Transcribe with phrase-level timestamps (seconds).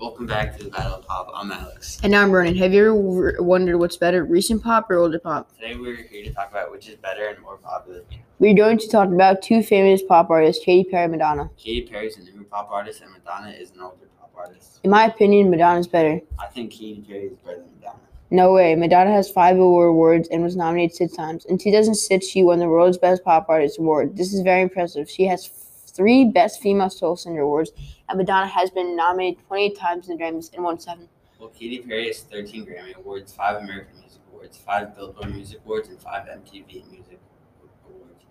[0.00, 1.30] Welcome back to the Battle of Pop.
[1.34, 2.00] I'm Alex.
[2.02, 2.56] And now I'm Ronan.
[2.56, 5.54] Have you ever wondered what's better, recent pop or older pop?
[5.56, 8.00] Today we're here to talk about which is better and more popular.
[8.38, 11.50] We're going to talk about two famous pop artists, Katy Perry and Madonna.
[11.58, 14.80] Katy Perry is a newer pop artist, and Madonna is an older pop artist.
[14.84, 16.18] In my opinion, Madonna's better.
[16.38, 18.00] I think Katy Perry is better than Madonna.
[18.30, 18.74] No way.
[18.76, 21.44] Madonna has five award awards and was nominated six times.
[21.44, 24.16] In 2006, she won the World's Best Pop Artist Award.
[24.16, 25.10] This is very impressive.
[25.10, 25.50] She has
[26.00, 27.72] three Best Female Soul Singer awards,
[28.08, 31.06] and Madonna has been nominated 28 times in the Grammys and won seven.
[31.38, 35.88] Well, Katy Perry has 13 Grammy Awards, 5 American Music Awards, 5 Billboard Music Awards,
[35.88, 37.20] and 5 MTV Music
[37.86, 38.24] Awards.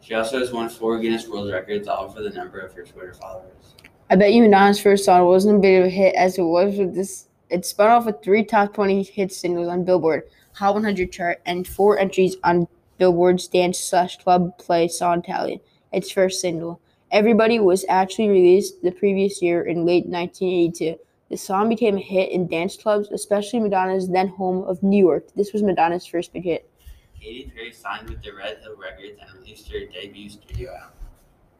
[0.00, 3.12] She also has won 4 Guinness World Records, all for the number of her Twitter
[3.12, 3.74] followers.
[4.08, 6.78] I bet you Madonna's first song wasn't a big of a hit as it was
[6.78, 7.26] with this.
[7.50, 10.22] It spun off with three top 20 hit singles on Billboard
[10.54, 15.60] Hot 100 chart and four entries on Billboard's Dance Slash Club Play Song Tally.
[15.92, 16.80] Its first single,
[17.14, 20.98] Everybody, was actually released the previous year in late 1982.
[21.30, 25.28] The song became a hit in dance clubs, especially Madonna's then home of New York.
[25.36, 26.68] This was Madonna's first big hit.
[27.16, 30.98] Katy Perry signed with the Red Hill Records and released her debut studio album.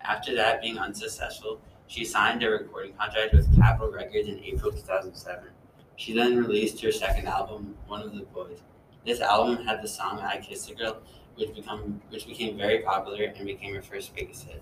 [0.00, 5.44] After that being unsuccessful, she signed a recording contract with Capitol Records in April 2007.
[5.94, 8.58] She then released her second album, One of the Boys.
[9.06, 11.00] This album had the song "I Kissed a Girl,"
[11.36, 14.60] which become which became very popular and became her first biggest hit.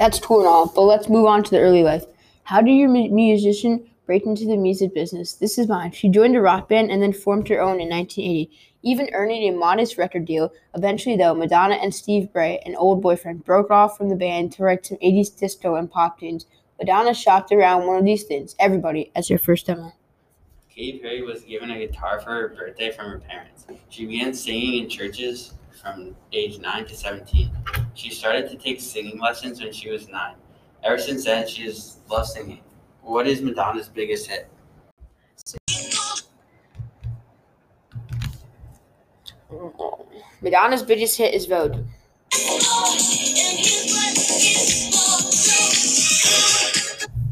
[0.00, 2.06] That's and all, but let's move on to the early life.
[2.44, 5.34] How did your mu- musician break into the music business?
[5.34, 5.92] This is mine.
[5.92, 8.50] She joined a rock band and then formed her own in 1980,
[8.82, 10.54] even earning a modest record deal.
[10.74, 14.62] Eventually, though, Madonna and Steve Bray, an old boyfriend, broke off from the band to
[14.62, 16.46] write some 80s disco and pop tunes.
[16.78, 19.92] Madonna shopped around one of these things, Everybody, as her first demo.
[20.70, 23.66] Katy Perry was given a guitar for her birthday from her parents.
[23.90, 27.50] She began singing in churches from age 9 to 17.
[27.94, 30.34] She started to take singing lessons when she was 9.
[30.82, 32.60] Ever since then, she has loved singing.
[33.02, 34.48] What is Madonna's biggest hit?
[40.40, 41.84] Madonna's biggest hit is Vogue.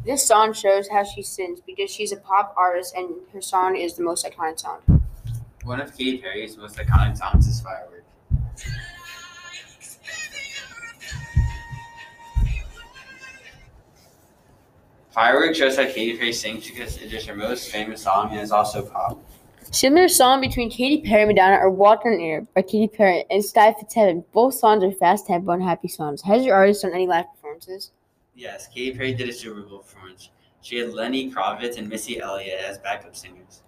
[0.05, 3.95] This song shows how she sings because she's a pop artist and her song is
[3.95, 4.81] the most iconic song.
[5.65, 8.05] One of Katy Perry's most iconic songs is Firework.
[15.11, 18.53] Firework shows how Katy Perry sings because it is her most famous song and is
[18.53, 19.19] also pop.
[19.73, 23.45] Similar song between Katy Perry and Madonna are Walk on Air by Katy Perry and
[23.45, 24.25] Sky Fits Heaven.
[24.33, 26.23] Both songs are fast tempo and happy songs.
[26.23, 27.91] Has your artist done any live performances?
[28.37, 30.31] Yes, Katy Perry did a Super Bowl performance.
[30.63, 33.63] She had Lenny Kravitz and Missy Elliott as backup singers.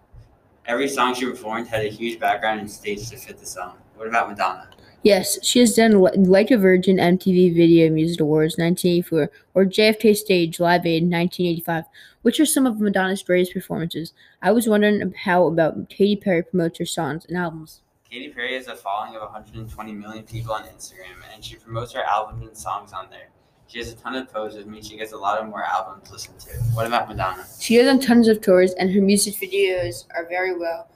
[0.66, 3.76] Every song she performed had a huge background and stage to fit the song.
[3.96, 4.68] What about Madonna?
[5.02, 10.60] Yes, she has done Like a Virgin MTV Video Music Awards 1984 or JFK Stage
[10.60, 11.84] Live Aid 1985,
[12.20, 14.12] which are some of Madonna's greatest performances.
[14.42, 17.80] I was wondering how about Katy Perry promotes her songs and albums.
[18.10, 22.02] Katy Perry has a following of 120 million people on Instagram, and she promotes her
[22.02, 23.30] albums and songs on there.
[23.68, 26.10] She has a ton of posts, which means she gets a lot of more albums
[26.10, 26.50] listened to.
[26.74, 27.46] What about Madonna?
[27.58, 30.90] She has on tons of tours, and her music videos are very well.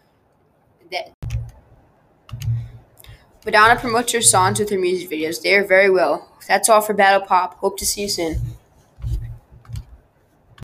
[0.91, 1.15] That
[3.45, 5.41] Madonna promotes her songs with her music videos.
[5.43, 6.29] They are very well.
[6.49, 7.55] That's all for Battle Pop.
[7.59, 8.41] Hope to see you soon.